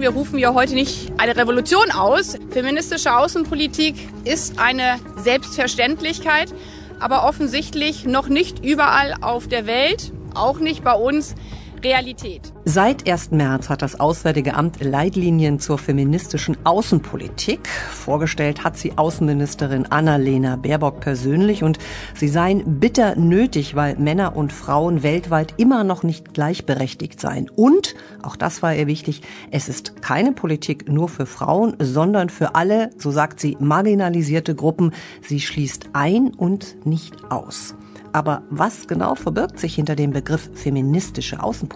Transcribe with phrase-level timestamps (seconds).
[0.00, 2.38] Wir rufen ja heute nicht eine Revolution aus.
[2.48, 6.54] Feministische Außenpolitik ist eine Selbstverständlichkeit,
[6.98, 11.34] aber offensichtlich noch nicht überall auf der Welt, auch nicht bei uns,
[11.82, 12.52] Realität.
[12.66, 13.30] Seit 1.
[13.30, 17.66] März hat das Auswärtige Amt Leitlinien zur feministischen Außenpolitik.
[17.68, 21.78] Vorgestellt hat sie Außenministerin Annalena Baerbock persönlich und
[22.14, 27.48] sie seien bitter nötig, weil Männer und Frauen weltweit immer noch nicht gleichberechtigt seien.
[27.48, 32.54] Und, auch das war ihr wichtig, es ist keine Politik nur für Frauen, sondern für
[32.54, 34.92] alle, so sagt sie, marginalisierte Gruppen.
[35.22, 37.74] Sie schließt ein und nicht aus.
[38.12, 41.69] Aber was genau verbirgt sich hinter dem Begriff feministische Außenpolitik?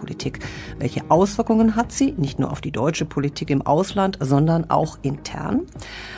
[0.77, 5.61] Welche Auswirkungen hat sie nicht nur auf die deutsche Politik im Ausland, sondern auch intern?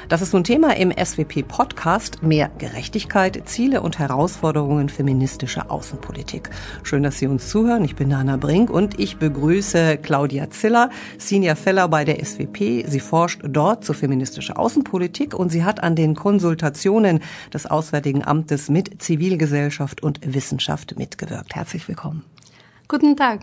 [0.09, 6.49] Das ist nun Thema im SWP-Podcast Mehr Gerechtigkeit, Ziele und Herausforderungen feministischer Außenpolitik.
[6.83, 7.83] Schön, dass Sie uns zuhören.
[7.85, 12.85] Ich bin Nana Brink und ich begrüße Claudia Ziller, Senior Fellow bei der SWP.
[12.87, 17.21] Sie forscht dort zur feministischer Außenpolitik und sie hat an den Konsultationen
[17.53, 21.55] des Auswärtigen Amtes mit Zivilgesellschaft und Wissenschaft mitgewirkt.
[21.55, 22.23] Herzlich willkommen.
[22.89, 23.41] Guten Tag.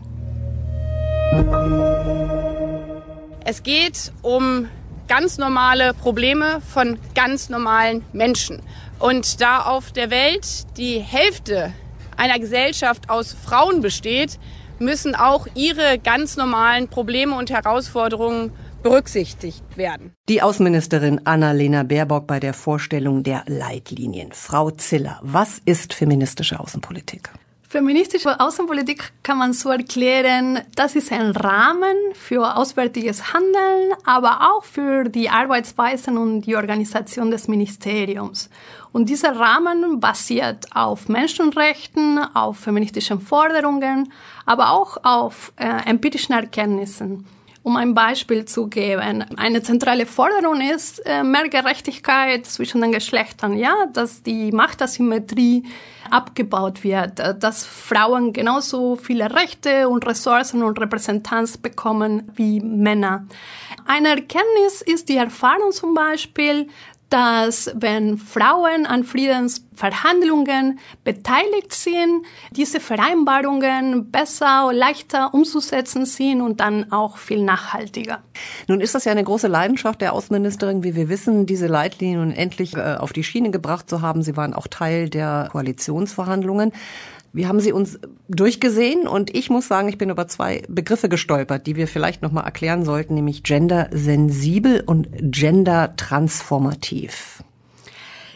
[3.45, 4.69] Es geht um
[5.06, 8.62] ganz normale Probleme von ganz normalen Menschen.
[8.98, 10.47] Und da auf der Welt
[10.78, 11.75] die Hälfte
[12.17, 14.39] einer Gesellschaft aus Frauen besteht,
[14.78, 18.51] müssen auch ihre ganz normalen Probleme und Herausforderungen
[18.83, 20.14] berücksichtigt werden.
[20.31, 24.33] Die Außenministerin Annalena Baerbock bei der Vorstellung der Leitlinien.
[24.33, 27.31] Frau Ziller, was ist feministische Außenpolitik?
[27.75, 34.62] Feministische Außenpolitik kann man so erklären, das ist ein Rahmen für auswärtiges Handeln, aber auch
[34.62, 38.48] für die Arbeitsweisen und die Organisation des Ministeriums.
[38.92, 44.12] Und dieser Rahmen basiert auf Menschenrechten, auf feministischen Forderungen,
[44.47, 47.27] aber auch auf äh, empirischen Erkenntnissen.
[47.64, 53.57] Um ein Beispiel zu geben, eine zentrale Forderung ist äh, mehr Gerechtigkeit zwischen den Geschlechtern,
[53.57, 55.64] ja, dass die Machtasymmetrie
[56.14, 63.27] abgebaut wird, äh, dass Frauen genauso viele Rechte und Ressourcen und Repräsentanz bekommen wie Männer.
[63.86, 66.69] Eine Erkenntnis ist die Erfahrung zum Beispiel,
[67.14, 76.91] dass wenn Frauen an Friedensverhandlungen beteiligt sind, diese Vereinbarungen besser leichter umzusetzen sind und dann
[76.91, 78.19] auch viel nachhaltiger.
[78.67, 82.75] Nun ist das ja eine große Leidenschaft der Außenministerin, wie wir wissen, diese Leitlinien endlich
[82.75, 84.25] äh, auf die Schiene gebracht zu haben.
[84.25, 86.73] Sie waren auch Teil der Koalitionsverhandlungen.
[87.34, 91.67] Wir haben sie uns durchgesehen und ich muss sagen, ich bin über zwei Begriffe gestolpert,
[91.67, 97.42] die wir vielleicht nochmal erklären sollten, nämlich gendersensibel und gendertransformativ.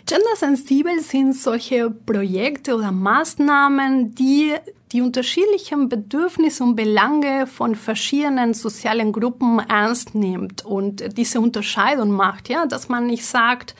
[0.04, 4.54] Gendersensibel sind solche Projekte oder Maßnahmen, die
[4.90, 12.48] die unterschiedlichen Bedürfnisse und Belange von verschiedenen sozialen Gruppen ernst nimmt und diese Unterscheidung macht,
[12.48, 13.76] ja, dass man nicht sagt,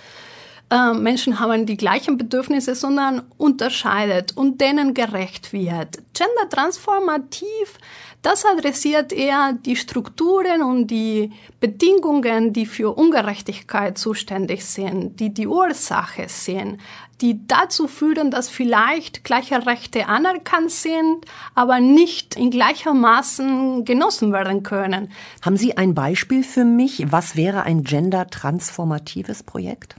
[0.71, 5.99] äh, Menschen haben die gleichen Bedürfnisse, sondern unterscheidet und denen gerecht wird.
[6.13, 7.79] Gender transformativ,
[8.21, 11.31] das adressiert eher die Strukturen und die
[11.61, 16.81] Bedingungen, die für Ungerechtigkeit zuständig sind, die die Ursache sind,
[17.21, 21.25] die dazu führen, dass vielleicht gleiche Rechte anerkannt sind,
[21.55, 25.11] aber nicht in gleichermaßen genossen werden können.
[25.43, 27.11] Haben Sie ein Beispiel für mich?
[27.11, 29.97] Was wäre ein gender-transformatives Projekt?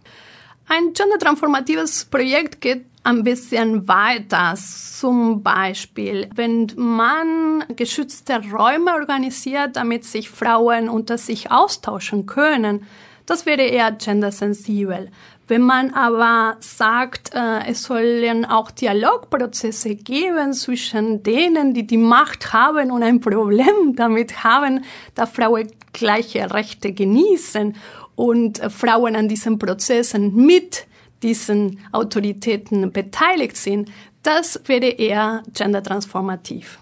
[0.71, 4.53] Ein gendertransformatives Projekt geht ein bisschen weiter.
[4.55, 12.85] Zum Beispiel, wenn man geschützte Räume organisiert, damit sich Frauen unter sich austauschen können,
[13.25, 15.09] das wäre eher gendersensibel.
[15.47, 22.53] Wenn man aber sagt, äh, es sollen auch Dialogprozesse geben zwischen denen, die die Macht
[22.53, 27.75] haben und ein Problem damit haben, dass Frauen gleiche Rechte genießen
[28.19, 30.87] und äh, Frauen an diesen Prozessen mit
[31.23, 33.89] diesen Autoritäten beteiligt sind,
[34.23, 36.79] das wäre eher gendertransformativ.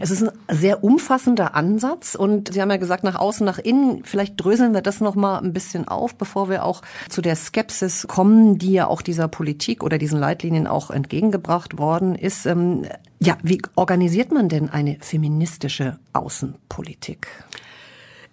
[0.00, 4.04] Es ist ein sehr umfassender Ansatz und Sie haben ja gesagt, nach außen, nach innen.
[4.04, 8.06] Vielleicht dröseln wir das noch mal ein bisschen auf, bevor wir auch zu der Skepsis
[8.08, 12.46] kommen, die ja auch dieser Politik oder diesen Leitlinien auch entgegengebracht worden ist.
[12.46, 12.84] Ähm,
[13.20, 17.28] ja, wie organisiert man denn eine feministische Außenpolitik?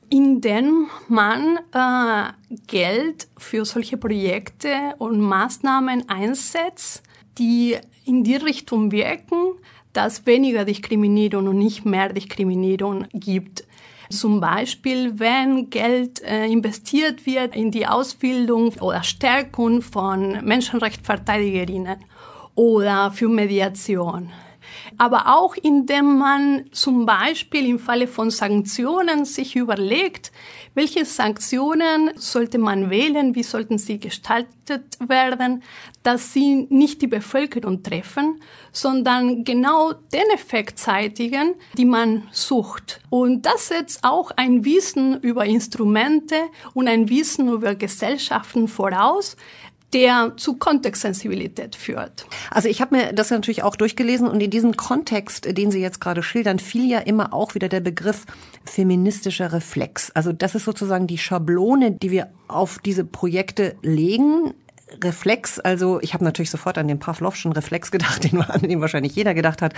[0.09, 2.31] Indem man äh,
[2.67, 7.03] Geld für solche Projekte und Maßnahmen einsetzt,
[7.37, 9.53] die in die Richtung wirken,
[9.93, 13.65] dass weniger Diskriminierung und nicht mehr Diskriminierung gibt.
[14.09, 21.97] Zum Beispiel, wenn Geld äh, investiert wird in die Ausbildung oder Stärkung von Menschenrechtsverteidigerinnen
[22.55, 24.31] oder für Mediation.
[24.97, 30.31] Aber auch indem man zum Beispiel im Falle von Sanktionen sich überlegt,
[30.77, 35.63] welche Sanktionen sollte man wählen, wie sollten sie gestaltet werden,
[36.03, 38.41] dass sie nicht die Bevölkerung treffen,
[38.71, 43.01] sondern genau den Effekt zeitigen, die man sucht.
[43.09, 46.35] Und das setzt auch ein Wissen über Instrumente
[46.75, 49.35] und ein Wissen über Gesellschaften voraus,
[49.93, 52.25] der zu Kontextsensibilität führt.
[52.51, 56.01] Also ich habe mir das natürlich auch durchgelesen und in diesem Kontext, den Sie jetzt
[56.01, 58.25] gerade schildern, fiel ja immer auch wieder der Begriff
[58.65, 60.11] feministischer Reflex.
[60.11, 64.53] Also das ist sozusagen die Schablone, die wir auf diese Projekte legen.
[65.03, 69.15] Reflex, also ich habe natürlich sofort an den Pavlovschen Reflex gedacht, den, an den wahrscheinlich
[69.15, 69.73] jeder gedacht hat.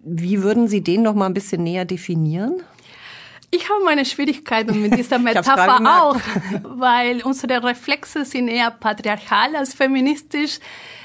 [0.00, 2.62] Wie würden Sie den noch mal ein bisschen näher definieren?
[3.52, 6.20] Ich habe meine Schwierigkeiten mit dieser Metapher auch,
[6.62, 10.60] weil unsere Reflexe sind eher patriarchal als feministisch.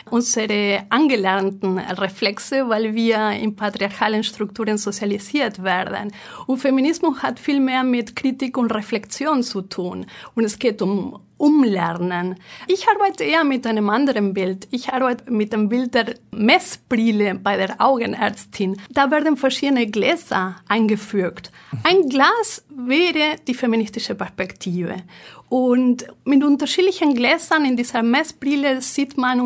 [0.10, 6.12] Unsere angelernten Reflexe, weil wir in patriarchalen Strukturen sozialisiert werden.
[6.48, 10.06] Und Feminismus hat viel mehr mit Kritik und Reflexion zu tun.
[10.36, 12.36] Und es geht um umlernen.
[12.68, 14.68] Ich arbeite eher mit einem anderen Bild.
[14.72, 18.78] Ich arbeite mit dem Bild der Messbrille bei der Augenärztin.
[18.90, 21.52] Da werden verschiedene Gläser eingefügt.
[21.84, 25.04] Ein Glas wäre die feministische Perspektive.
[25.50, 29.42] Und mit unterschiedlichen Gläsern in dieser Messbrille sieht man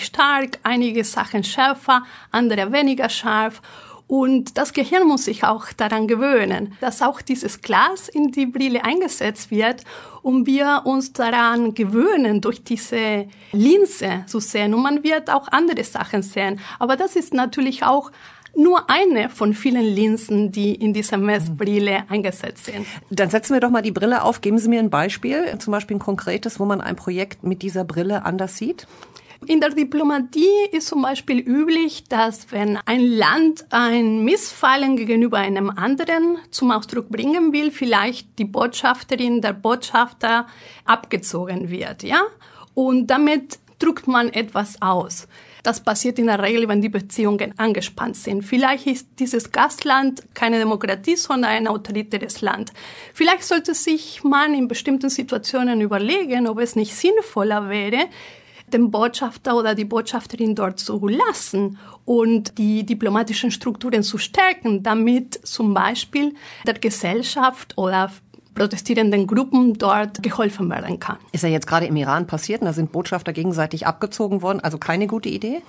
[0.00, 3.60] unterschiedlich stark, einige Sachen schärfer, andere weniger scharf.
[4.06, 8.84] Und das Gehirn muss sich auch daran gewöhnen, dass auch dieses Glas in die Brille
[8.84, 9.84] eingesetzt wird
[10.22, 14.74] und wir uns daran gewöhnen, durch diese Linse zu sehen.
[14.74, 16.58] Und man wird auch andere Sachen sehen.
[16.80, 18.10] Aber das ist natürlich auch
[18.56, 22.86] nur eine von vielen Linsen, die in dieser Messbrille eingesetzt sind.
[23.10, 24.40] Dann setzen wir doch mal die Brille auf.
[24.40, 27.84] Geben Sie mir ein Beispiel, zum Beispiel ein konkretes, wo man ein Projekt mit dieser
[27.84, 28.88] Brille anders sieht.
[29.46, 35.70] In der Diplomatie ist zum Beispiel üblich, dass wenn ein Land ein Missfallen gegenüber einem
[35.70, 40.46] anderen zum Ausdruck bringen will, vielleicht die Botschafterin, der Botschafter
[40.84, 42.20] abgezogen wird, ja?
[42.74, 45.26] Und damit drückt man etwas aus.
[45.62, 48.42] Das passiert in der Regel, wenn die Beziehungen angespannt sind.
[48.42, 52.72] Vielleicht ist dieses Gastland keine Demokratie, sondern ein autoritäres Land.
[53.12, 58.08] Vielleicht sollte sich man in bestimmten Situationen überlegen, ob es nicht sinnvoller wäre,
[58.72, 65.46] den Botschafter oder die Botschafterin dort zu lassen und die diplomatischen Strukturen zu stärken, damit
[65.46, 66.34] zum Beispiel
[66.66, 68.10] der Gesellschaft oder
[68.54, 71.18] protestierenden Gruppen dort geholfen werden kann.
[71.32, 74.78] Ist ja jetzt gerade im Iran passiert und da sind Botschafter gegenseitig abgezogen worden, also
[74.78, 75.62] keine gute Idee?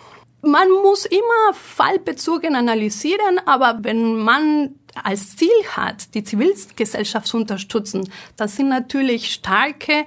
[0.43, 8.09] Man muss immer fallbezogen analysieren, aber wenn man als Ziel hat, die Zivilgesellschaft zu unterstützen,
[8.37, 10.05] das sind natürlich starke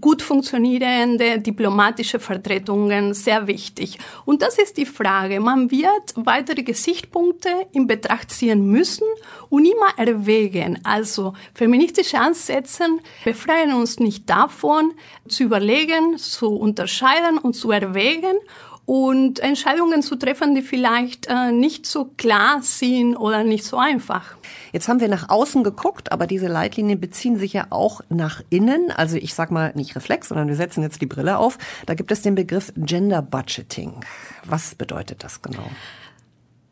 [0.00, 3.98] gut funktionierende diplomatische Vertretungen sehr wichtig.
[4.24, 5.40] Und das ist die Frage.
[5.40, 9.06] Man wird weitere Gesichtspunkte in Betracht ziehen müssen
[9.50, 10.78] und immer erwägen.
[10.84, 12.84] Also feministische Ansätze
[13.24, 14.92] befreien uns nicht davon,
[15.28, 18.36] zu überlegen, zu unterscheiden und zu erwägen
[18.84, 24.36] und Entscheidungen zu treffen, die vielleicht äh, nicht so klar sind oder nicht so einfach.
[24.72, 28.90] Jetzt haben wir nach außen geguckt, aber diese Leitlinien beziehen sich ja auch nach innen.
[28.90, 31.58] Also ich sag mal nicht Reflex, sondern wir setzen jetzt die Brille auf.
[31.86, 34.04] Da gibt es den Begriff Gender Budgeting.
[34.44, 35.68] Was bedeutet das genau?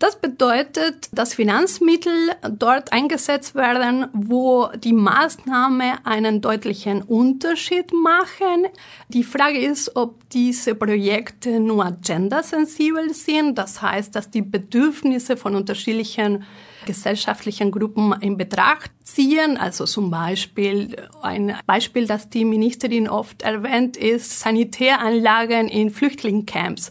[0.01, 8.69] Das bedeutet, dass Finanzmittel dort eingesetzt werden, wo die Maßnahme einen deutlichen Unterschied machen.
[9.11, 13.59] Die Frage ist, ob diese Projekte nur gendersensibel sind.
[13.59, 16.45] Das heißt, dass die Bedürfnisse von unterschiedlichen
[16.87, 19.59] gesellschaftlichen Gruppen in Betracht ziehen.
[19.59, 26.91] Also zum Beispiel ein Beispiel, das die Ministerin oft erwähnt, ist Sanitäranlagen in Flüchtlingscamps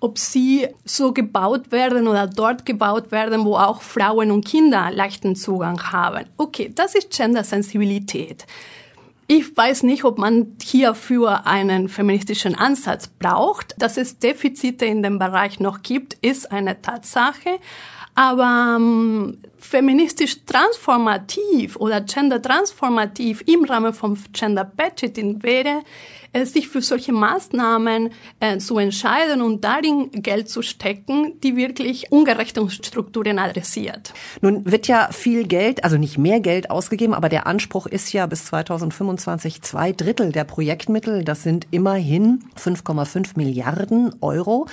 [0.00, 5.36] ob sie so gebaut werden oder dort gebaut werden, wo auch Frauen und Kinder leichten
[5.36, 6.24] Zugang haben.
[6.36, 8.46] Okay, das ist Gendersensibilität.
[9.26, 13.76] Ich weiß nicht, ob man hierfür einen feministischen Ansatz braucht.
[13.78, 17.58] Dass es Defizite in dem Bereich noch gibt, ist eine Tatsache.
[18.16, 25.82] Aber ähm, feministisch transformativ oder gender transformativ im Rahmen von Gender Budgeting wäre,
[26.32, 32.12] äh, sich für solche Maßnahmen äh, zu entscheiden und darin Geld zu stecken, die wirklich
[32.12, 34.12] ungerechte adressiert.
[34.40, 38.26] Nun wird ja viel Geld, also nicht mehr Geld ausgegeben, aber der Anspruch ist ja
[38.26, 41.24] bis 2025 zwei Drittel der Projektmittel.
[41.24, 44.66] Das sind immerhin 5,5 Milliarden Euro.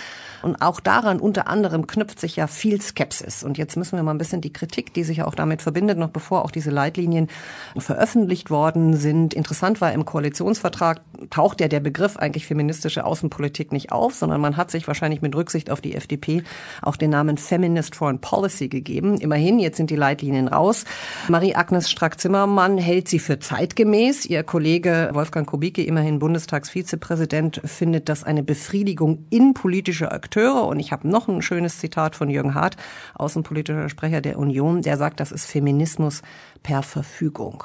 [0.43, 3.43] Und auch daran unter anderem knüpft sich ja viel Skepsis.
[3.43, 5.97] Und jetzt müssen wir mal ein bisschen die Kritik Kritik, die sich auch damit verbindet,
[5.97, 7.29] noch bevor auch diese Leitlinien
[7.77, 9.33] veröffentlicht worden sind.
[9.33, 14.55] Interessant war, im Koalitionsvertrag taucht ja der Begriff eigentlich feministische Außenpolitik nicht auf, sondern man
[14.55, 16.43] hat sich wahrscheinlich mit Rücksicht auf die FDP
[16.83, 19.17] auch den Namen Feminist Foreign Policy gegeben.
[19.17, 20.85] Immerhin, jetzt sind die Leitlinien raus.
[21.27, 24.27] Marie-Agnes Strack-Zimmermann hält sie für zeitgemäß.
[24.27, 30.67] Ihr Kollege Wolfgang Kubicki, immerhin Bundestagsvizepräsident, findet das eine Befriedigung innenpolitischer Akteure.
[30.67, 32.77] Und ich habe noch ein schönes Zitat von Jürgen Hart,
[33.15, 36.21] außenpolitischer Sprecher der Union, der sagt, das ist Feminismus
[36.63, 37.63] per Verfügung.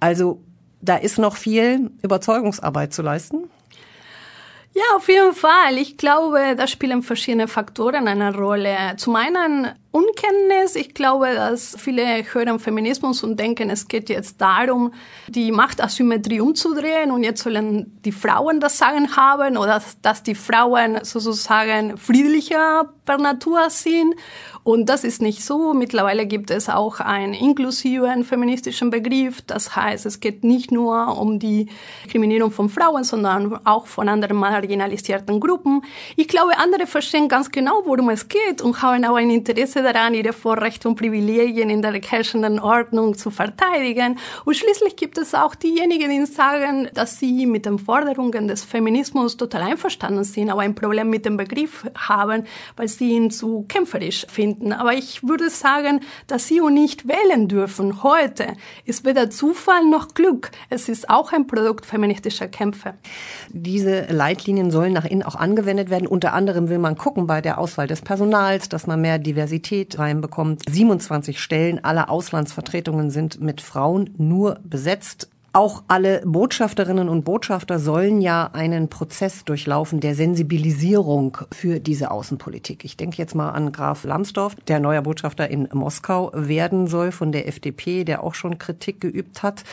[0.00, 0.42] Also
[0.80, 3.50] da ist noch viel Überzeugungsarbeit zu leisten.
[4.72, 5.76] Ja, auf jeden Fall.
[5.78, 8.76] Ich glaube, da spielen verschiedene Faktoren eine Rolle.
[8.96, 10.76] Zum einen Unkenntnis.
[10.76, 14.92] Ich glaube, dass viele hören Feminismus und denken, es geht jetzt darum,
[15.26, 20.98] die Machtasymmetrie umzudrehen und jetzt sollen die Frauen das Sagen haben oder dass die Frauen
[21.02, 24.14] sozusagen friedlicher per Natur sind.
[24.62, 25.72] Und das ist nicht so.
[25.72, 29.40] Mittlerweile gibt es auch einen inklusiven feministischen Begriff.
[29.42, 31.68] Das heißt, es geht nicht nur um die
[32.04, 35.82] Diskriminierung von Frauen, sondern auch von anderen marginalisierten Gruppen.
[36.14, 40.14] Ich glaube, andere verstehen ganz genau, worum es geht und haben auch ein Interesse daran,
[40.14, 44.18] ihre Vorrechte und Privilegien in der herrschenden Ordnung zu verteidigen.
[44.44, 49.36] Und schließlich gibt es auch diejenigen, die sagen, dass sie mit den Forderungen des Feminismus
[49.36, 52.44] total einverstanden sind, aber ein Problem mit dem Begriff haben,
[52.76, 54.72] weil sie ihn zu kämpferisch finden.
[54.72, 58.46] Aber ich würde sagen, dass Sie und nicht wählen dürfen heute
[58.84, 60.50] ist weder Zufall noch Glück.
[60.68, 62.94] Es ist auch ein Produkt feministischer Kämpfe.
[63.50, 66.06] Diese Leitlinien sollen nach innen auch angewendet werden.
[66.06, 70.62] Unter anderem will man gucken bei der Auswahl des Personals, dass man mehr Diversität reinbekommt.
[70.68, 75.28] 27 Stellen aller Auslandsvertretungen sind mit Frauen nur besetzt.
[75.52, 82.84] Auch alle Botschafterinnen und Botschafter sollen ja einen Prozess durchlaufen der Sensibilisierung für diese Außenpolitik.
[82.84, 87.32] Ich denke jetzt mal an Graf Lambsdorff, der neuer Botschafter in Moskau werden soll von
[87.32, 89.64] der FDP, der auch schon Kritik geübt hat.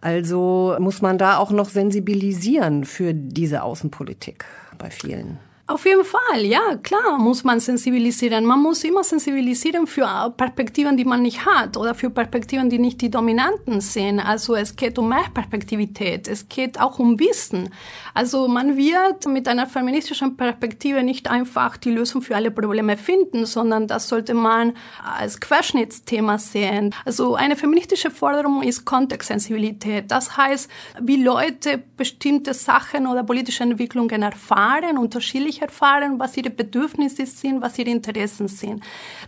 [0.00, 4.44] Also muss man da auch noch sensibilisieren für diese Außenpolitik
[4.78, 5.38] bei vielen.
[5.70, 8.44] Auf jeden Fall, ja, klar, muss man sensibilisieren.
[8.44, 13.00] Man muss immer sensibilisieren für Perspektiven, die man nicht hat oder für Perspektiven, die nicht
[13.00, 14.18] die dominanten sind.
[14.18, 17.68] Also es geht um mehr Perspektivität, es geht auch um Wissen.
[18.14, 23.46] Also man wird mit einer feministischen Perspektive nicht einfach die Lösung für alle Probleme finden,
[23.46, 24.72] sondern das sollte man
[25.04, 26.92] als Querschnittsthema sehen.
[27.04, 30.10] Also eine feministische Forderung ist Kontextsensibilität.
[30.10, 30.68] Das heißt,
[31.00, 37.78] wie Leute bestimmte Sachen oder politische Entwicklungen erfahren, unterschiedlich erfahren, was ihre Bedürfnisse sind, was
[37.78, 38.82] ihre Interessen sind.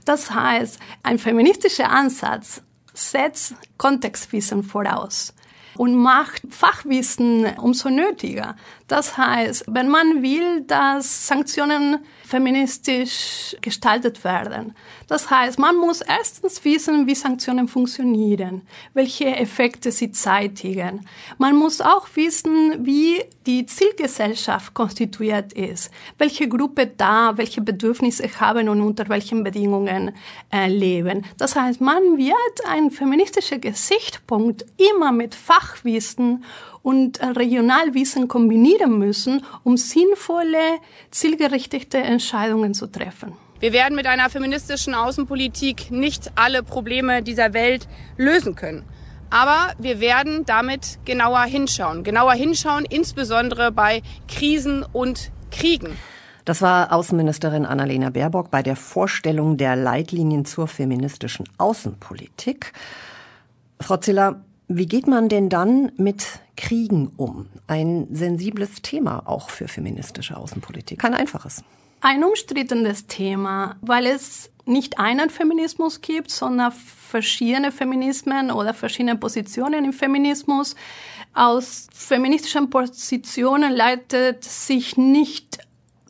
[0.04, 2.62] Das heißt, ein feministischer Ansatz
[2.94, 5.34] setzt Kontextwissen voraus
[5.76, 8.56] und macht Fachwissen umso nötiger.
[8.88, 11.98] Das heißt, wenn man will, dass Sanktionen
[12.32, 14.74] feministisch gestaltet werden.
[15.06, 18.62] Das heißt, man muss erstens wissen, wie Sanktionen funktionieren,
[18.94, 21.06] welche Effekte sie zeitigen.
[21.36, 28.70] Man muss auch wissen, wie die Zielgesellschaft konstituiert ist, welche Gruppe da, welche Bedürfnisse haben
[28.70, 30.12] und unter welchen Bedingungen
[30.50, 31.26] äh, leben.
[31.36, 36.44] Das heißt, man wird ein feministischer Gesichtspunkt immer mit Fachwissen
[36.82, 40.78] und äh, Regionalwissen kombinieren müssen, um sinnvolle,
[41.10, 43.32] zielgerichtete Entscheidungen zu treffen.
[43.60, 47.86] Wir werden mit einer feministischen Außenpolitik nicht alle Probleme dieser Welt
[48.16, 48.84] lösen können.
[49.30, 52.02] Aber wir werden damit genauer hinschauen.
[52.02, 55.96] Genauer hinschauen, insbesondere bei Krisen und Kriegen.
[56.44, 62.72] Das war Außenministerin Annalena Baerbock bei der Vorstellung der Leitlinien zur feministischen Außenpolitik.
[63.80, 64.44] Frau Ziller,
[64.76, 67.48] wie geht man denn dann mit Kriegen um?
[67.66, 70.98] Ein sensibles Thema auch für feministische Außenpolitik.
[70.98, 71.62] Kein einfaches.
[72.00, 79.84] Ein umstrittenes Thema, weil es nicht einen Feminismus gibt, sondern verschiedene Feminismen oder verschiedene Positionen
[79.84, 80.74] im Feminismus.
[81.34, 85.58] Aus feministischen Positionen leitet sich nicht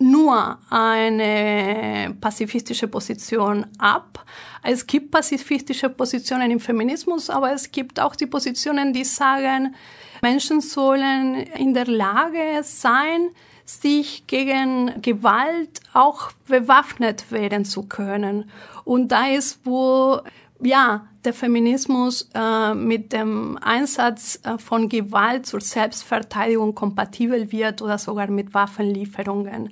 [0.03, 4.25] nur eine pazifistische Position ab.
[4.63, 9.75] Es gibt pazifistische Positionen im Feminismus, aber es gibt auch die Positionen, die sagen,
[10.21, 13.31] Menschen sollen in der Lage sein,
[13.65, 18.51] sich gegen Gewalt auch bewaffnet werden zu können.
[18.85, 20.21] Und da ist, wo
[20.63, 27.99] ja, der Feminismus äh, mit dem Einsatz äh, von Gewalt zur Selbstverteidigung kompatibel wird oder
[27.99, 29.71] sogar mit Waffenlieferungen.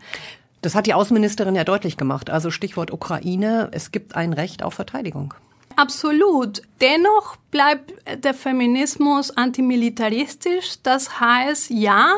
[0.62, 2.30] Das hat die Außenministerin ja deutlich gemacht.
[2.30, 5.34] Also Stichwort Ukraine, es gibt ein Recht auf Verteidigung.
[5.80, 6.60] Absolut.
[6.82, 10.82] Dennoch bleibt der Feminismus antimilitaristisch.
[10.82, 12.16] Das heißt, ja,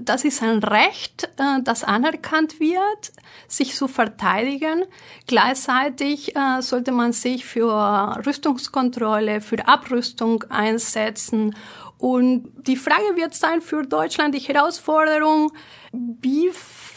[0.00, 3.12] das ist ein Recht, äh, das anerkannt wird,
[3.46, 4.84] sich zu verteidigen.
[5.28, 11.54] Gleichzeitig äh, sollte man sich für Rüstungskontrolle, für Abrüstung einsetzen.
[11.98, 15.52] Und die Frage wird sein für Deutschland die Herausforderung,
[15.92, 16.50] wie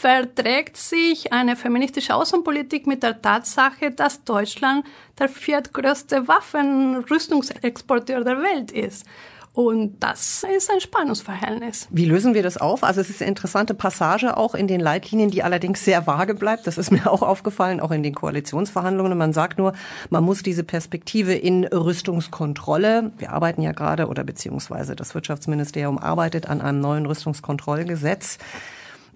[0.06, 4.86] verträgt sich eine feministische Außenpolitik mit der Tatsache, dass Deutschland
[5.18, 9.04] der viertgrößte Waffenrüstungsexporteur der Welt ist.
[9.52, 11.88] Und das ist ein Spannungsverhältnis.
[11.90, 12.84] Wie lösen wir das auf?
[12.84, 16.68] Also es ist eine interessante Passage auch in den Leitlinien, die allerdings sehr vage bleibt.
[16.68, 19.18] Das ist mir auch aufgefallen, auch in den Koalitionsverhandlungen.
[19.18, 19.72] Man sagt nur,
[20.10, 26.48] man muss diese Perspektive in Rüstungskontrolle, wir arbeiten ja gerade oder beziehungsweise das Wirtschaftsministerium arbeitet
[26.48, 28.38] an einem neuen Rüstungskontrollgesetz,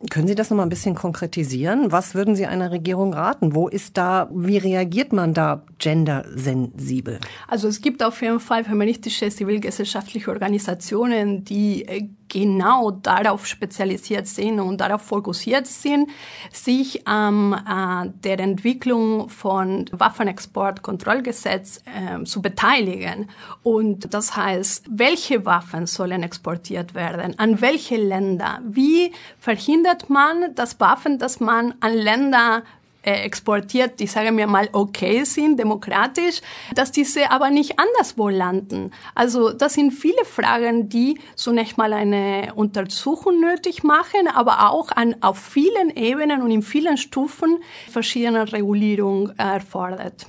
[0.08, 1.92] können Sie das noch mal ein bisschen konkretisieren?
[1.92, 3.54] Was würden Sie einer Regierung raten?
[3.54, 7.20] Wo ist da, wie reagiert man da gendersensibel?
[7.48, 14.60] Also es gibt auf jeden Fall feministische zivilgesellschaftliche Organisationen, die äh, genau darauf spezialisiert sind
[14.60, 16.08] und darauf fokussiert sind,
[16.50, 23.28] sich an ähm, äh, der Entwicklung von Waffenexportkontrollgesetz äh, zu beteiligen.
[23.62, 27.38] Und das heißt, welche Waffen sollen exportiert werden?
[27.38, 28.60] An welche Länder?
[28.64, 32.62] Wie verhindert man, dass Waffen, dass man an Länder
[33.02, 36.40] exportiert, die sagen wir mal okay sind, demokratisch,
[36.74, 38.92] dass diese aber nicht anderswo landen.
[39.14, 45.16] Also das sind viele Fragen, die zunächst mal eine Untersuchung nötig machen, aber auch an,
[45.20, 47.58] auf vielen Ebenen und in vielen Stufen
[47.90, 50.26] verschiedene Regulierung erfordert.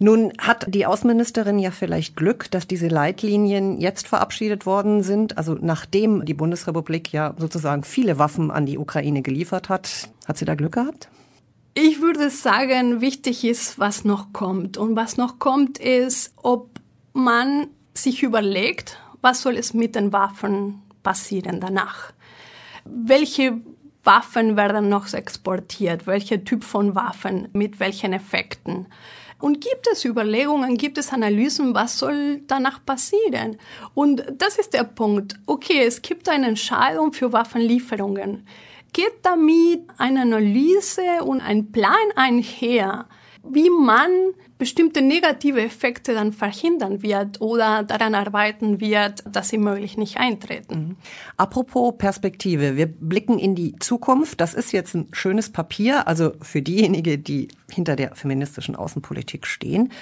[0.00, 5.36] Nun hat die Außenministerin ja vielleicht Glück, dass diese Leitlinien jetzt verabschiedet worden sind.
[5.36, 10.08] Also nachdem die Bundesrepublik ja sozusagen viele Waffen an die Ukraine geliefert hat.
[10.26, 11.08] Hat sie da Glück gehabt?
[11.80, 14.76] Ich würde sagen, wichtig ist, was noch kommt.
[14.76, 16.70] Und was noch kommt, ist, ob
[17.12, 22.12] man sich überlegt, was soll es mit den Waffen passieren danach?
[22.84, 23.60] Welche
[24.02, 26.08] Waffen werden noch exportiert?
[26.08, 27.46] Welcher Typ von Waffen?
[27.52, 28.88] Mit welchen Effekten?
[29.38, 33.56] Und gibt es Überlegungen, gibt es Analysen, was soll danach passieren?
[33.94, 35.38] Und das ist der Punkt.
[35.46, 38.48] Okay, es gibt eine Entscheidung für Waffenlieferungen
[38.92, 43.06] geht damit eine Analyse und ein Plan einher,
[43.42, 44.10] wie man
[44.58, 50.74] bestimmte negative Effekte dann verhindern wird oder daran arbeiten wird, dass sie möglich nicht eintreten.
[50.74, 50.96] Mhm.
[51.36, 54.40] Apropos Perspektive, wir blicken in die Zukunft.
[54.40, 59.92] Das ist jetzt ein schönes Papier, also für diejenigen, die hinter der feministischen Außenpolitik stehen.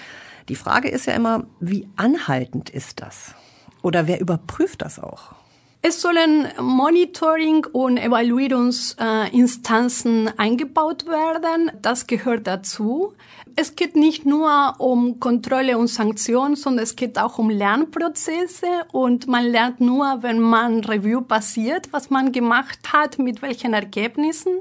[0.48, 3.34] Die Frage ist ja immer, wie anhaltend ist das?
[3.82, 5.34] Oder wer überprüft das auch?
[5.82, 11.70] Es sollen Monitoring- und Evaluierungsinstanzen eingebaut werden.
[11.80, 13.12] Das gehört dazu.
[13.58, 19.28] Es geht nicht nur um Kontrolle und Sanktionen, sondern es geht auch um Lernprozesse und
[19.28, 24.58] man lernt nur, wenn man Review passiert, was man gemacht hat, mit welchen Ergebnissen.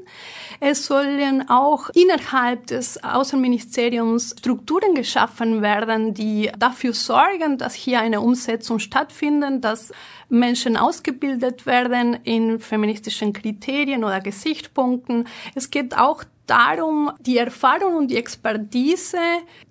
[0.62, 8.22] Es sollen auch innerhalb des Außenministeriums Strukturen geschaffen werden, die dafür sorgen, dass hier eine
[8.22, 9.92] Umsetzung stattfindet, dass
[10.30, 15.28] Menschen ausgebildet werden in feministischen Kriterien oder Gesichtspunkten.
[15.54, 19.18] Es geht auch darum, die Erfahrung und die Expertise,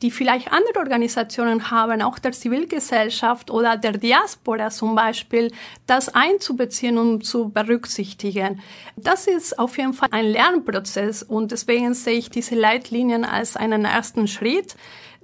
[0.03, 5.51] die vielleicht andere Organisationen haben, auch der Zivilgesellschaft oder der Diaspora zum Beispiel,
[5.87, 8.61] das einzubeziehen und zu berücksichtigen.
[8.97, 13.85] Das ist auf jeden Fall ein Lernprozess und deswegen sehe ich diese Leitlinien als einen
[13.85, 14.77] ersten Schritt.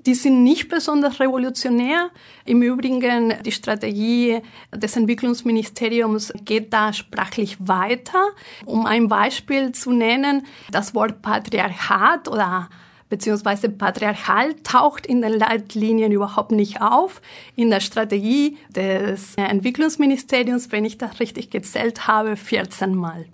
[0.06, 2.10] Die sind nicht besonders revolutionär.
[2.46, 4.40] Im Übrigen, die Strategie
[4.74, 8.30] des Entwicklungsministeriums geht da sprachlich weiter.
[8.64, 12.70] Um ein Beispiel zu nennen, das Wort Patriarchat oder
[13.10, 17.20] beziehungsweise patriarchal taucht in den Leitlinien überhaupt nicht auf.
[17.56, 23.26] In der Strategie des Entwicklungsministeriums, wenn ich das richtig gezählt habe, 14 Mal.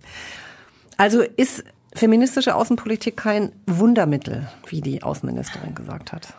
[0.96, 1.62] Also ist
[1.94, 6.34] feministische Außenpolitik kein Wundermittel, wie die Außenministerin gesagt hat?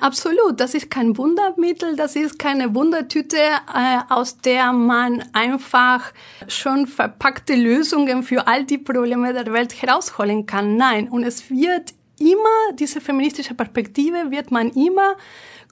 [0.00, 6.12] Absolut, das ist kein Wundermittel, das ist keine Wundertüte, äh, aus der man einfach
[6.46, 10.76] schon verpackte Lösungen für all die Probleme der Welt herausholen kann.
[10.76, 15.16] Nein, und es wird immer, diese feministische Perspektive wird man immer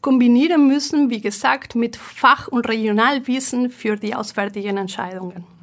[0.01, 5.56] kombinieren müssen, wie gesagt, mit Fach- und Regionalwissen für die auswärtigen Entscheidungen.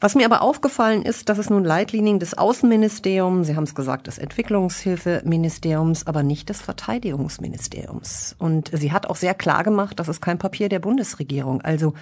[0.00, 4.06] Was mir aber aufgefallen ist, dass es nun Leitlinien des Außenministeriums, Sie haben es gesagt,
[4.06, 8.34] des Entwicklungshilfeministeriums, aber nicht des Verteidigungsministeriums.
[8.38, 11.60] Und sie hat auch sehr klar gemacht, das ist kein Papier der Bundesregierung.
[11.60, 11.92] Also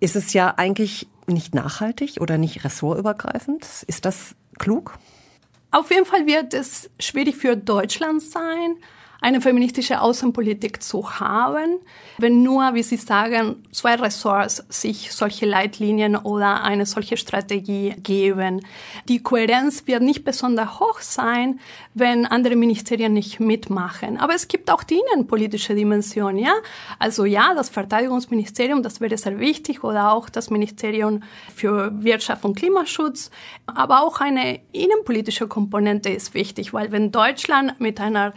[0.00, 3.66] ist es ja eigentlich nicht nachhaltig oder nicht ressortübergreifend?
[3.86, 4.98] Ist das klug?
[5.70, 8.76] Auf jeden Fall wird es schwierig für Deutschland sein,
[9.20, 11.78] eine feministische Außenpolitik zu haben,
[12.18, 18.64] wenn nur, wie Sie sagen, zwei Ressorts sich solche Leitlinien oder eine solche Strategie geben.
[19.08, 21.58] Die Kohärenz wird nicht besonders hoch sein,
[21.94, 24.18] wenn andere Ministerien nicht mitmachen.
[24.18, 26.52] Aber es gibt auch die innenpolitische Dimension, ja.
[27.00, 31.24] Also ja, das Verteidigungsministerium, das wäre sehr wichtig, oder auch das Ministerium
[31.56, 33.32] für Wirtschaft und Klimaschutz.
[33.66, 38.32] Aber auch eine innenpolitische Komponente ist wichtig, weil wenn Deutschland mit einer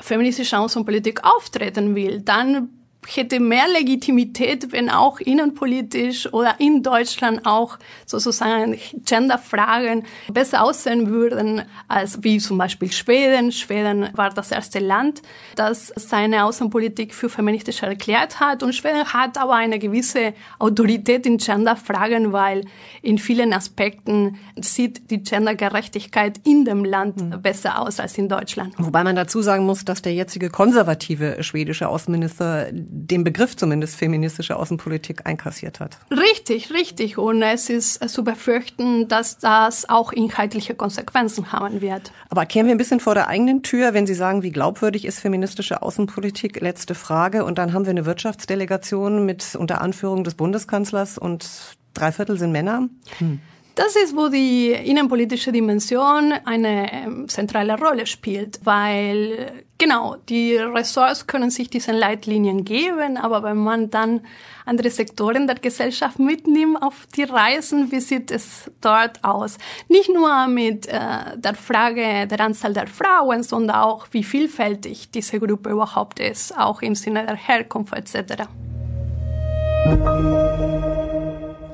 [0.00, 2.68] feministischen Außenpolitik auftreten will, dann
[3.06, 11.62] hätte mehr Legitimität, wenn auch innenpolitisch oder in Deutschland auch sozusagen Genderfragen besser aussehen würden
[11.88, 13.52] als wie zum Beispiel Schweden.
[13.52, 15.22] Schweden war das erste Land,
[15.54, 21.38] das seine Außenpolitik für feministisch erklärt hat und Schweden hat aber eine gewisse Autorität in
[21.38, 22.64] Genderfragen, weil
[23.02, 27.42] in vielen Aspekten sieht die Gendergerechtigkeit in dem Land mhm.
[27.42, 28.74] besser aus als in Deutschland.
[28.78, 34.56] Wobei man dazu sagen muss, dass der jetzige konservative schwedische Außenminister den Begriff zumindest feministische
[34.56, 35.98] Außenpolitik einkassiert hat.
[36.10, 37.18] Richtig, richtig.
[37.18, 42.12] Und es ist zu befürchten, dass das auch inhaltliche Konsequenzen haben wird.
[42.30, 45.20] Aber kehren wir ein bisschen vor der eigenen Tür, wenn Sie sagen, wie glaubwürdig ist
[45.20, 46.60] feministische Außenpolitik?
[46.60, 47.44] Letzte Frage.
[47.44, 52.52] Und dann haben wir eine Wirtschaftsdelegation mit unter Anführung des Bundeskanzlers und drei Viertel sind
[52.52, 52.88] Männer.
[53.18, 53.40] Hm.
[53.76, 61.26] Das ist, wo die innenpolitische Dimension eine ähm, zentrale Rolle spielt, weil genau, die Ressorts
[61.26, 64.22] können sich diesen Leitlinien geben, aber wenn man dann
[64.64, 69.58] andere Sektoren der Gesellschaft mitnimmt auf die Reisen, wie sieht es dort aus?
[69.88, 75.38] Nicht nur mit äh, der Frage der Anzahl der Frauen, sondern auch, wie vielfältig diese
[75.38, 78.44] Gruppe überhaupt ist, auch im Sinne der Herkunft etc.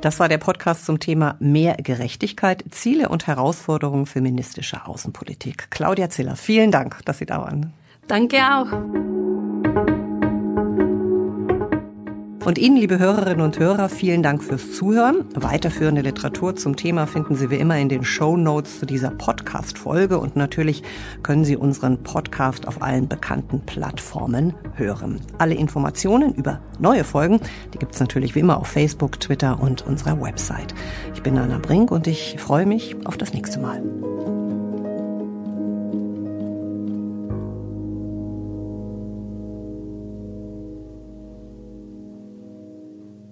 [0.03, 5.71] Das war der Podcast zum Thema Mehr Gerechtigkeit, Ziele und Herausforderungen feministischer Außenpolitik.
[5.71, 7.73] Claudia Ziller, vielen Dank, dass Sie da waren.
[8.09, 10.02] Danke auch.
[12.45, 15.25] Und Ihnen, liebe Hörerinnen und Hörer, vielen Dank fürs Zuhören.
[15.35, 20.19] Weiterführende Literatur zum Thema finden Sie wie immer in den Show Notes zu dieser Podcast-Folge.
[20.19, 20.83] Und natürlich
[21.23, 25.21] können Sie unseren Podcast auf allen bekannten Plattformen hören.
[25.39, 27.39] Alle Informationen über neue Folgen,
[27.75, 30.75] die gibt es natürlich wie immer auf Facebook, Twitter und unserer Website.
[31.15, 33.83] Ich bin Anna Brink und ich freue mich auf das nächste Mal.